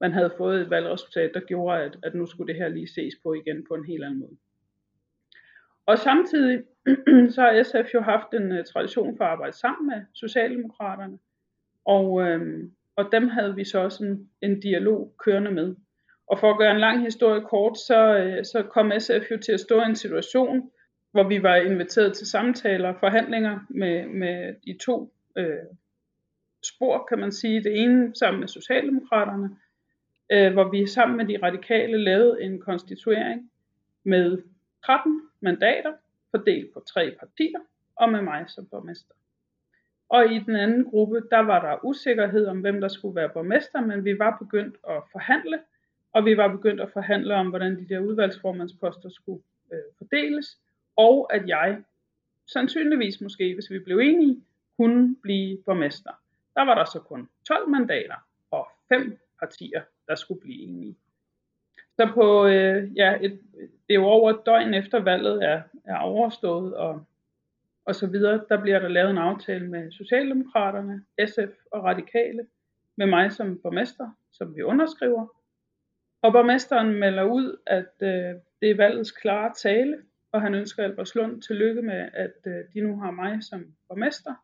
[0.00, 3.14] man havde fået et valgresultat, der gjorde, at, at nu skulle det her lige ses
[3.22, 4.36] på igen på en helt anden måde.
[5.86, 6.64] Og samtidig
[7.34, 11.18] så har SF jo haft en uh, tradition for at arbejde sammen med Socialdemokraterne,
[11.84, 15.76] og, øh, og dem havde vi så også en, en dialog kørende med.
[16.26, 19.52] Og for at gøre en lang historie kort, så, øh, så kom SF jo til
[19.52, 20.70] at stå i en situation,
[21.12, 25.66] hvor vi var inviteret til samtaler og forhandlinger med, med de to øh,
[26.62, 27.64] spor, kan man sige.
[27.64, 29.56] Det ene sammen med Socialdemokraterne,
[30.32, 33.50] øh, hvor vi sammen med de radikale lavede en konstituering
[34.04, 34.42] med
[34.84, 35.92] 13 mandater,
[36.30, 37.58] fordelt på tre partier,
[37.96, 39.14] og med mig som borgmester.
[40.08, 43.80] Og i den anden gruppe, der var der usikkerhed om, hvem der skulle være borgmester,
[43.80, 45.58] men vi var begyndt at forhandle,
[46.12, 49.42] og vi var begyndt at forhandle om, hvordan de der udvalgsformandsposter skulle
[49.72, 50.58] øh, fordeles,
[50.96, 51.82] og at jeg
[52.46, 54.42] sandsynligvis måske, hvis vi blev enige,
[54.76, 56.10] kunne blive borgmester.
[56.54, 60.96] Der var der så kun 12 mandater og fem partier, der skulle blive enige.
[61.96, 65.98] Så på, øh, ja, et, det er jo over et døgn efter valget er, er
[65.98, 67.04] overstået, og,
[67.84, 72.46] og så videre, der bliver der lavet en aftale med Socialdemokraterne, SF og Radikale,
[72.96, 75.26] med mig som borgmester, som vi underskriver.
[76.22, 79.96] Og borgmesteren melder ud, at øh, det er valgets klare tale,
[80.32, 84.34] og han ønsker Albertslund tillykke med, at øh, de nu har mig som borgmester.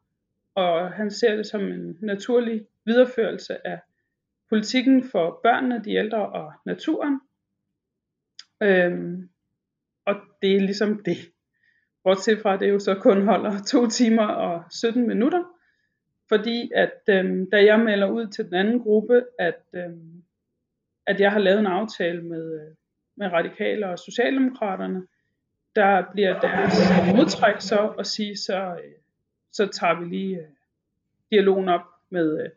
[0.57, 3.81] Og han ser det som en naturlig videreførelse af
[4.49, 7.21] politikken for børnene, de ældre og naturen.
[8.63, 9.29] Øhm,
[10.05, 11.17] og det er ligesom det.
[12.05, 15.45] Bortset fra, at det jo så kun holder 2 timer og 17 minutter.
[16.29, 20.23] Fordi at øhm, da jeg melder ud til den anden gruppe, at, øhm,
[21.07, 22.75] at jeg har lavet en aftale med, øh,
[23.17, 25.07] med radikale og socialdemokraterne,
[25.77, 26.75] der bliver deres
[27.17, 28.95] modtræk så at sige, så, øh,
[29.57, 30.49] så tager vi lige øh,
[31.31, 32.51] dialogen op med øh,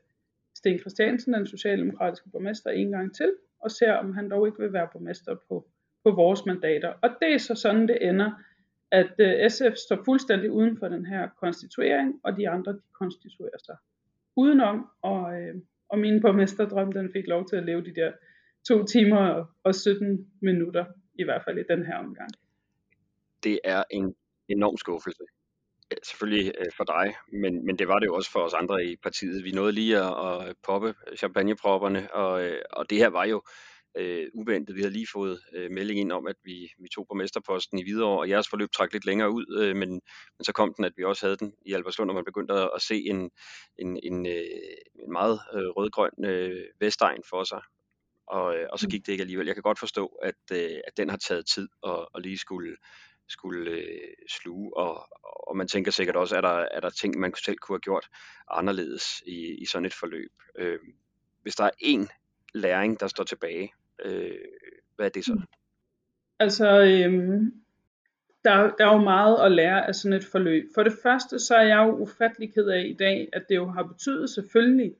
[0.55, 4.73] Sten Christiansen, den socialdemokratiske borgmester, en gang til, og ser, om han dog ikke vil
[4.73, 5.69] være borgmester på,
[6.03, 6.93] på vores mandater.
[7.01, 8.31] Og det er så sådan, det ender,
[8.91, 13.59] at øh, SF står fuldstændig uden for den her konstituering, og de andre de konstituerer
[13.65, 13.77] sig
[14.35, 15.55] udenom, og, øh,
[15.89, 18.11] og min borgmesterdrøm, den fik lov til at leve de der
[18.67, 20.85] to timer og 17 minutter,
[21.19, 22.29] i hvert fald i den her omgang.
[23.43, 24.15] Det er en
[24.47, 25.23] enorm skuffelse
[26.03, 28.95] selvfølgelig øh, for dig, men, men det var det jo også for os andre i
[28.95, 29.43] partiet.
[29.43, 33.41] Vi nåede lige at, at poppe champagnepropperne, og, øh, og det her var jo
[33.97, 34.75] øh, uventet.
[34.75, 37.83] Vi havde lige fået øh, melding ind om, at vi, vi tog på mesterposten i
[37.83, 39.89] Hvidovre, og jeres forløb trak lidt længere ud, øh, men,
[40.37, 42.69] men så kom den, at vi også havde den i Albertslund, og man begyndte at,
[42.75, 43.31] at se en,
[43.77, 44.43] en, en, øh,
[45.03, 47.61] en meget øh, rødgrøn øh, Vestegn for sig.
[48.27, 48.91] Og, øh, og så mm.
[48.91, 49.45] gik det ikke alligevel.
[49.45, 52.75] Jeg kan godt forstå, at, øh, at den har taget tid at, at lige skulle
[53.29, 57.33] skulle øh, sluge, og, og man tænker sikkert også, er der, er der ting, man
[57.35, 58.07] selv kunne have gjort
[58.51, 60.31] anderledes i, i sådan et forløb.
[60.55, 60.79] Øh,
[61.41, 62.07] hvis der er én
[62.53, 63.73] læring, der står tilbage,
[64.05, 64.37] øh,
[64.95, 65.33] hvad er det så?
[65.33, 65.43] Mm.
[66.39, 67.41] Altså, øh,
[68.43, 70.63] der, der er jo meget at lære af sådan et forløb.
[70.75, 73.71] For det første, så er jeg jo ufattelig ked af i dag, at det jo
[73.71, 74.95] har betydet selvfølgelig,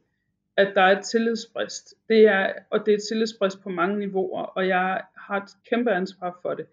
[0.57, 1.93] at der er et tillidsbrist.
[2.09, 5.91] Det er, og det er et tillidsbrist på mange niveauer, og jeg har et kæmpe
[5.91, 6.65] ansvar for det.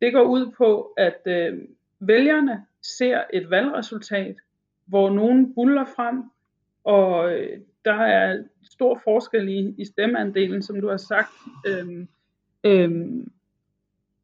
[0.00, 1.58] Det går ud på, at øh,
[2.00, 4.36] vælgerne ser et valgresultat,
[4.86, 6.22] hvor nogen buller frem,
[6.84, 11.32] og øh, der er stor forskel i, i stemmeandelen, som du har sagt.
[11.66, 12.08] Øhm,
[12.64, 13.30] øhm,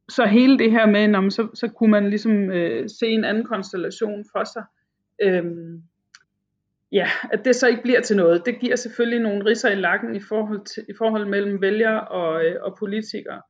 [0.08, 3.44] så hele det her med, når så, så kunne man ligesom øh, se en anden
[3.44, 4.64] konstellation for sig.
[5.22, 5.82] Øhm,
[6.92, 8.46] ja, at det så ikke bliver til noget.
[8.46, 12.44] Det giver selvfølgelig nogle risser i lakken i forhold, til, i forhold mellem vælgere og,
[12.44, 13.42] øh, og politikere.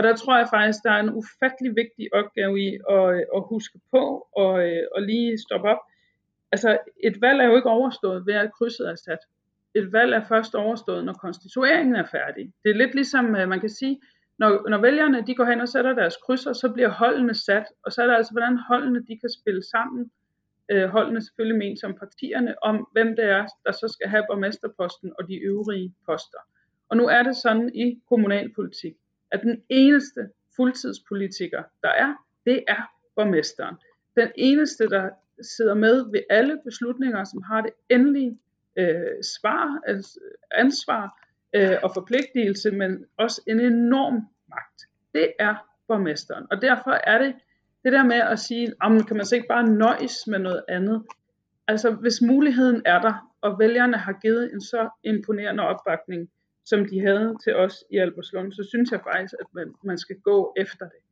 [0.00, 3.42] Og der tror jeg faktisk, der er en ufattelig vigtig opgave i at, øh, at
[3.52, 5.82] huske på og, øh, og lige stoppe op.
[6.52, 9.18] Altså, et valg er jo ikke overstået ved at krydset er sat.
[9.74, 12.52] Et valg er først overstået, når konstitueringen er færdig.
[12.62, 14.00] Det er lidt ligesom, øh, man kan sige,
[14.38, 17.92] når, når vælgerne de går hen og sætter deres krydser, så bliver holdene sat, og
[17.92, 20.10] så er det altså, hvordan holdene de kan spille sammen.
[20.70, 25.12] Øh, holdene selvfølgelig ment som partierne, om hvem det er, der så skal have borgmesterposten
[25.18, 26.38] og de øvrige poster.
[26.88, 28.94] Og nu er det sådan i kommunalpolitik,
[29.32, 32.14] at den eneste fuldtidspolitiker, der er,
[32.46, 33.76] det er borgmesteren.
[34.16, 35.10] Den eneste, der
[35.56, 38.38] sidder med ved alle beslutninger, som har det endelige
[38.76, 44.14] øh, svar, altså ansvar øh, og forpligtelse, men også en enorm
[44.48, 44.80] magt.
[45.14, 45.54] Det er
[45.88, 46.46] borgmesteren.
[46.50, 47.34] Og derfor er det
[47.84, 51.02] det der med at sige, om kan man så ikke bare nøjes med noget andet.
[51.68, 56.30] Altså hvis muligheden er der, og vælgerne har givet en så imponerende opbakning,
[56.70, 60.16] som de havde til os i Albertslund, så synes jeg faktisk, at man, man skal
[60.16, 61.02] gå efter det.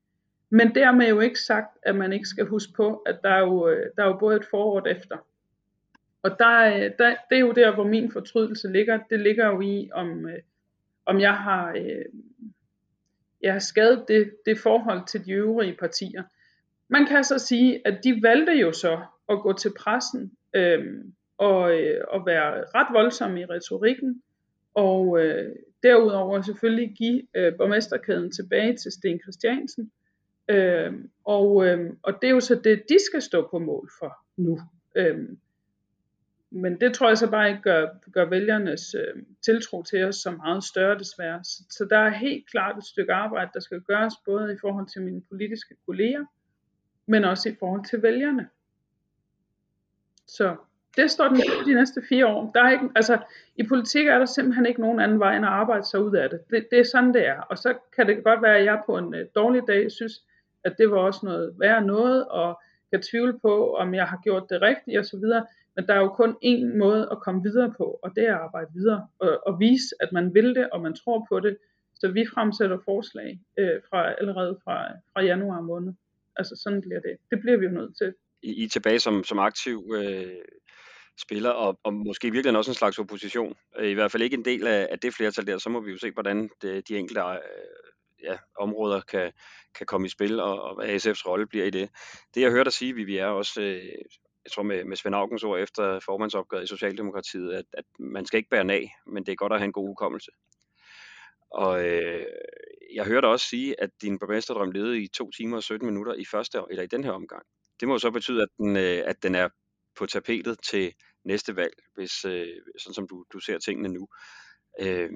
[0.51, 3.68] Men dermed jo ikke sagt, at man ikke skal huske på, at der er jo,
[3.68, 5.16] øh, der er jo både et forår efter.
[6.23, 8.99] Og der, øh, der, det er jo der, hvor min fortrydelse ligger.
[9.11, 10.38] Det ligger jo i, om, øh,
[11.07, 12.05] om jeg har, øh,
[13.42, 16.23] jeg har skadet det, det forhold til de øvrige partier.
[16.88, 21.05] Man kan så sige, at de valgte jo så at gå til pressen øh,
[21.38, 24.23] og, øh, og være ret voldsomme i retorikken,
[24.74, 29.92] og øh, derudover selvfølgelig give øh, borgmesterkæden tilbage til Sten Christiansen.
[30.48, 30.92] Øh,
[31.24, 34.61] og, øh, og det er jo så det, de skal stå på mål for nu.
[34.96, 35.28] Øh,
[36.50, 40.31] men det tror jeg så bare ikke gør, gør vælgernes øh, tiltro til os så
[40.31, 41.44] meget større desværre.
[41.44, 44.87] Så, så der er helt klart et stykke arbejde, der skal gøres både i forhold
[44.87, 46.24] til mine politiske kolleger,
[47.07, 48.48] men også i forhold til vælgerne.
[50.26, 50.57] Så
[50.96, 52.51] det står den de næste fire år.
[52.55, 53.18] Der er ikke, altså,
[53.57, 56.31] I politik er der simpelthen ikke nogen anden vej end at arbejde sig ud af
[56.31, 56.40] det.
[56.51, 56.66] det.
[56.70, 57.40] Det er sådan, det er.
[57.40, 60.22] Og så kan det godt være, at jeg på en uh, dårlig dag synes,
[60.64, 62.61] at det var også noget værre noget, og
[62.92, 65.24] kan tvivle på, om jeg har gjort det rigtigt osv.
[65.77, 68.40] Men der er jo kun én måde at komme videre på, og det er at
[68.40, 71.57] arbejde videre og, og vise, at man vil det, og man tror på det.
[71.94, 75.92] Så vi fremsætter forslag øh, fra, allerede fra, fra januar måned.
[76.37, 77.16] Altså sådan bliver det.
[77.31, 78.14] Det bliver vi jo nødt til.
[78.42, 80.27] I, I er tilbage som, som aktiv øh,
[81.20, 83.54] spiller, og, og måske virkelig også en slags opposition.
[83.83, 85.59] I hvert fald ikke en del af, af det flertal der.
[85.59, 87.38] Så må vi jo se, hvordan det, de enkelte øh,
[88.22, 89.33] ja, områder kan,
[89.74, 91.90] kan komme i spil, og, og hvad ASF's rolle bliver i det.
[92.35, 93.85] Det jeg hørte dig sige, vi er også, øh,
[94.44, 98.37] jeg tror med, med Svend Augens ord efter formandsopgøret i Socialdemokratiet, at, at man skal
[98.37, 100.31] ikke bære af, men det er godt at have en god hukommelse.
[101.50, 102.26] Og øh,
[102.94, 106.24] jeg hørte også sige, at din borgmesterdrøm levede i 2 timer og 17 minutter i
[106.31, 107.42] første eller i den her omgang.
[107.81, 109.48] Det må så betyde, at den, øh, at den er
[109.98, 112.46] på tapetet til næste valg, hvis øh,
[112.78, 114.09] sådan som du, du ser tingene nu.
[114.81, 115.11] Øh,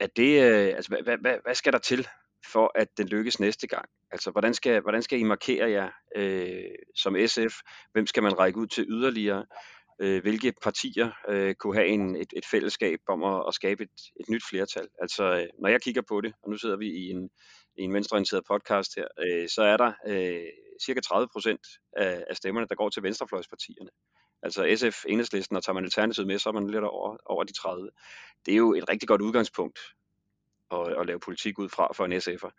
[0.00, 2.08] er det, øh, altså, hvad, hvad, hvad, hvad skal der til
[2.52, 3.88] for at den lykkes næste gang?
[4.10, 7.54] Altså, hvordan skal, hvordan skal I markere jer øh, som SF?
[7.92, 9.46] Hvem skal man række ud til yderligere?
[10.00, 14.00] Øh, hvilke partier øh, kunne have en, et, et fællesskab om at, at skabe et,
[14.20, 14.88] et nyt flertal?
[15.00, 17.30] Altså, øh, når jeg kigger på det, og nu sidder vi i en,
[17.78, 20.48] i en venstreorienteret podcast her, øh, så er der øh,
[20.86, 23.90] cirka 30 procent af, af stemmerne, der går til venstrefløjspartierne.
[24.42, 27.52] Altså SF, Enhedslisten, og tager man Alternativet med, så er man lidt over, over de
[27.52, 27.90] 30.
[28.46, 29.78] Det er jo et rigtig godt udgangspunkt
[30.72, 32.50] at, at lave politik ud fra for en SF'er.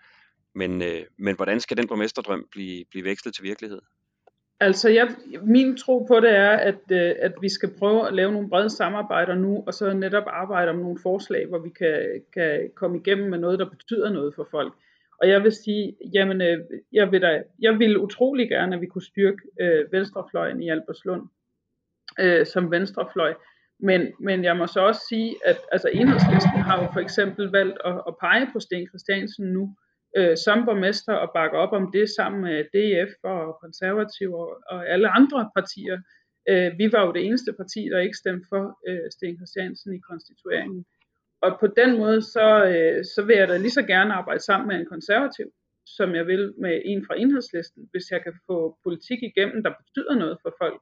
[0.54, 3.82] Men, øh, men hvordan skal den borgmesterdrøm blive, blive vekslet til virkelighed?
[4.62, 8.32] Altså, jeg, min tro på det er, at, øh, at vi skal prøve at lave
[8.32, 12.72] nogle brede samarbejder nu, og så netop arbejde om nogle forslag, hvor vi kan, kan
[12.76, 14.74] komme igennem med noget, der betyder noget for folk.
[15.22, 16.60] Og jeg vil sige, jamen, øh,
[16.92, 21.28] jeg vil, da, jeg vil utrolig gerne, at vi kunne styrke øh, venstrefløjen i Albertslund
[22.20, 23.34] øh, som venstrefløj.
[23.80, 27.78] Men, men jeg må så også sige, at altså enhedslisten har jo for eksempel valgt
[27.86, 29.76] at, at pege på Sten Christiansen nu
[30.18, 34.90] øh, som borgmester og bakke op om det sammen med DF og konservative og, og
[34.90, 35.98] alle andre partier.
[36.50, 40.00] Øh, vi var jo det eneste parti, der ikke stemte for øh, Sten Christiansen i
[40.10, 40.86] konstitueringen.
[41.42, 44.68] Og på den måde, så, øh, så vil jeg da lige så gerne arbejde sammen
[44.68, 45.48] med en konservativ,
[45.86, 50.16] som jeg vil med en fra enhedslisten, hvis jeg kan få politik igennem, der betyder
[50.16, 50.82] noget for folk.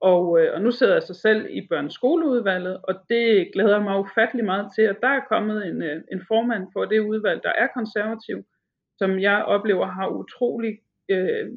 [0.00, 4.44] Og, øh, og nu sidder jeg så selv i børneskoleudvalget, og det glæder mig ufattelig
[4.44, 7.66] meget til, at der er kommet en, øh, en formand for det udvalg, der er
[7.74, 8.44] konservativ,
[8.98, 10.78] som jeg oplever har utrolig
[11.10, 11.48] øh,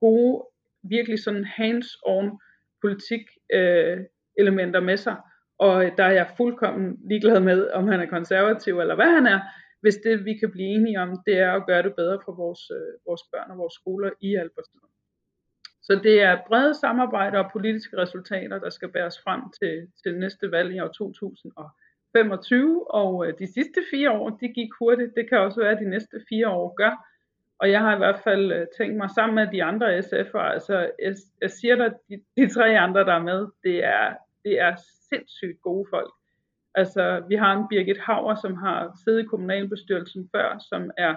[0.00, 0.44] gode,
[0.82, 2.38] virkelig sådan hands-on
[2.80, 3.98] politik øh,
[4.38, 5.16] elementer med sig.
[5.58, 9.26] Og øh, der er jeg fuldkommen ligeglad med, om han er konservativ eller hvad han
[9.26, 9.40] er,
[9.80, 12.62] hvis det vi kan blive enige om, det er at gøre det bedre for vores,
[12.70, 14.97] øh, vores børn og vores skoler i Albertslund.
[15.88, 20.50] Så det er brede samarbejder og politiske resultater, der skal bæres frem til, til næste
[20.50, 22.94] valg i år 2025.
[22.94, 25.12] Og øh, de sidste fire år, de gik hurtigt.
[25.16, 27.08] Det kan også være, at de næste fire år gør.
[27.58, 30.90] Og jeg har i hvert fald øh, tænkt mig sammen med de andre SF'ere, altså
[31.02, 34.76] jeg, jeg siger dig, de, de tre andre, der er med, det er, det er
[35.10, 36.12] sindssygt gode folk.
[36.74, 41.14] Altså, vi har en Birgit Hauer, som har siddet i kommunalbestyrelsen før, som er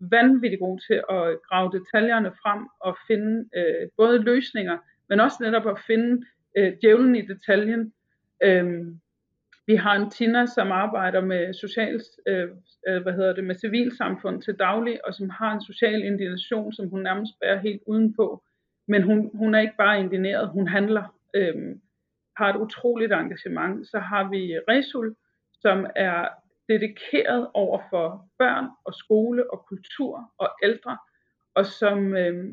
[0.00, 4.78] vanvittigt god til at grave detaljerne frem og finde øh, både løsninger,
[5.08, 6.26] men også netop at finde
[6.58, 7.92] øh, djævlen i detaljen.
[8.42, 9.00] Øhm,
[9.66, 12.48] vi har en Tina, som arbejder med social, øh,
[12.88, 16.88] øh, hvad hedder det, med civilsamfund til daglig, og som har en social indignation, som
[16.88, 18.42] hun nærmest bærer helt udenpå.
[18.88, 21.14] Men hun, hun er ikke bare indigneret, hun handler.
[21.34, 21.80] Øhm,
[22.36, 23.88] har et utroligt engagement.
[23.88, 25.14] Så har vi Resul,
[25.60, 26.28] som er
[26.68, 30.98] dedikeret over for børn og skole og kultur og ældre,
[31.54, 32.44] og som øh,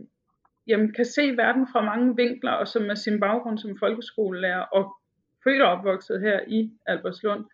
[0.68, 4.96] jamen, kan se verden fra mange vinkler, og som med sin baggrund som folkeskolelærer og
[5.44, 7.46] født og opvokset her i Albertslund,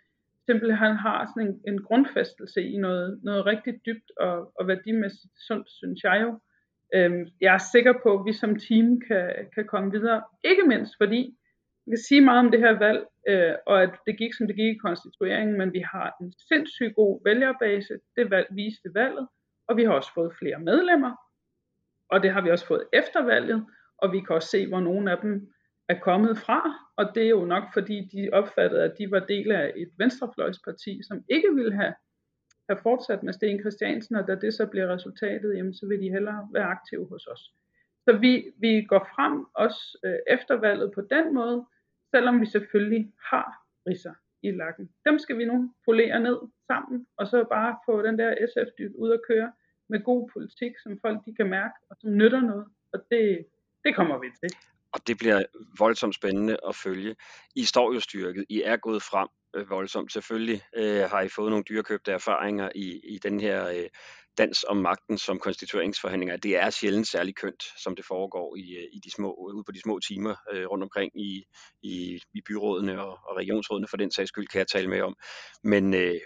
[0.45, 5.69] simpelthen har sådan en, en grundfæstelse i noget, noget rigtig dybt og, og værdimæssigt sundt,
[5.69, 6.39] synes jeg jo.
[6.95, 10.93] Øhm, jeg er sikker på, at vi som team kan, kan komme videre, ikke mindst
[10.98, 11.36] fordi
[11.89, 14.56] vi kan sige meget om det her valg, øh, og at det gik, som det
[14.56, 17.93] gik i konstitueringen, men vi har en sindssygt god vælgerbase.
[18.15, 19.28] Det valg, viste valget,
[19.67, 21.13] og vi har også fået flere medlemmer,
[22.10, 23.65] og det har vi også fået efter valget,
[23.97, 25.54] og vi kan også se, hvor nogle af dem
[25.89, 26.62] er kommet fra,
[26.97, 31.02] og det er jo nok fordi de opfattede, at de var del af et venstrefløjsparti,
[31.08, 31.93] som ikke ville have,
[32.69, 36.10] have fortsat med Sten Christiansen, og da det så bliver resultatet, jamen, så vil de
[36.10, 37.54] hellere være aktive hos os.
[38.06, 41.65] Så vi, vi går frem også øh, efter valget på den måde,
[42.12, 44.89] selvom vi selvfølgelig har risser i lakken.
[45.06, 49.12] Dem skal vi nu polere ned sammen, og så bare få den der SF-dyb ud
[49.12, 49.52] at køre
[49.89, 52.65] med god politik, som folk de kan mærke, og som nytter noget.
[52.93, 53.45] Og det,
[53.84, 54.58] det kommer vi til.
[54.93, 55.43] Og det bliver
[55.80, 57.15] voldsomt spændende at følge.
[57.56, 58.45] I står jo styrket.
[58.50, 60.13] I er gået frem øh, voldsomt.
[60.13, 63.89] Selvfølgelig øh, har I fået nogle dyrekøbte erfaringer i, i den her øh,
[64.38, 68.88] dans om magten som konstitueringsforhandlinger, det er sjældent særlig kønt, som det foregår i, øh,
[68.93, 71.43] i de små, ude på de små timer øh, rundt omkring i,
[71.83, 75.15] i, i byrådene og, og regionsrådene, for den sags skyld kan jeg tale med om.
[75.63, 76.19] Men øh,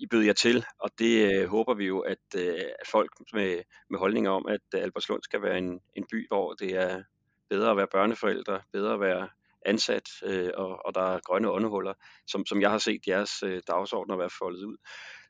[0.00, 3.62] I bød jer til, og det øh, håber vi jo, at, øh, at folk med,
[3.90, 7.02] med holdninger om, at Albertslund skal være en, en by, hvor det er
[7.50, 9.28] bedre at være børneforældre, bedre at være
[9.64, 11.94] ansat, øh, og, og der er grønne åndehuller,
[12.26, 14.76] som, som jeg har set jeres øh, dagsordner være foldet ud.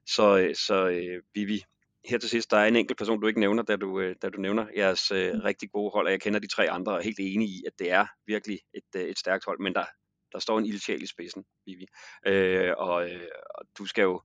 [0.07, 1.63] Så, øh, så øh, Vivi,
[2.09, 4.29] her til sidst, der er en enkelt person, du ikke nævner, da du, øh, da
[4.29, 5.41] du nævner jeres øh, mm.
[5.41, 7.73] rigtig gode hold, og jeg kender de tre andre og er helt enig i, at
[7.79, 9.85] det er virkelig et, øh, et stærkt hold, men der,
[10.33, 11.87] der står en ildsjæl i spidsen, Vivi.
[12.27, 14.23] Øh, og, øh, og du skal jo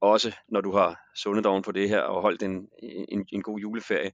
[0.00, 2.68] også, når du har sundet oven på det her og holdt en,
[3.08, 4.12] en, en god juleferie,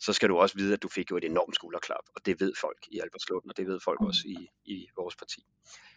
[0.00, 2.52] så skal du også vide, at du fik jo et enormt skulderklap, og det ved
[2.60, 5.40] folk i Albertslund, og det ved folk også i, i vores parti.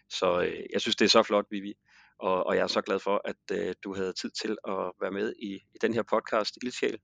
[0.09, 1.73] Så øh, jeg synes, det er så flot, Vivi.
[2.19, 5.11] Og, og jeg er så glad for, at øh, du havde tid til at være
[5.11, 6.99] med i, i den her podcast, Ildsjæl.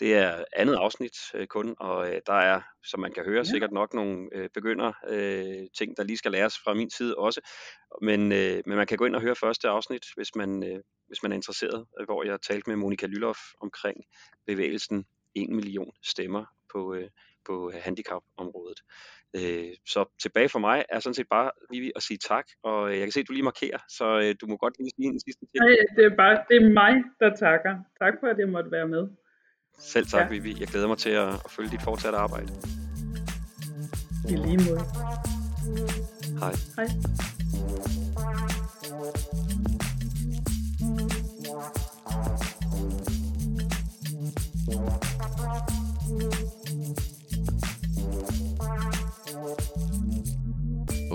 [0.00, 3.44] Det er andet afsnit øh, kun, og øh, der er, som man kan høre, ja.
[3.44, 7.40] sikkert nok nogle øh, begynder øh, ting, der lige skal læres fra min side også.
[8.02, 11.22] Men, øh, men man kan gå ind og høre første afsnit, hvis man, øh, hvis
[11.22, 14.04] man er interesseret, hvor jeg talte med Monika Lylof omkring
[14.46, 17.08] bevægelsen 1 million stemmer på, øh,
[17.46, 18.80] på handicapområdet.
[19.36, 22.98] Øh, så tilbage for mig er sådan set bare lige at sige tak, og øh,
[22.98, 25.20] jeg kan se, at du lige markerer, så øh, du må godt lige sige en
[25.20, 25.64] sidste ting.
[25.64, 27.74] Nej, det er bare det er mig, der takker.
[27.98, 29.08] Tak for, at jeg måtte være med.
[29.78, 30.28] Selv tak, ja.
[30.28, 30.56] Vivi.
[30.60, 32.48] Jeg glæder mig til at, at følge dit fortsatte arbejde.
[34.28, 34.84] I lige måde.
[36.40, 36.54] Hej.
[36.76, 36.88] Hej.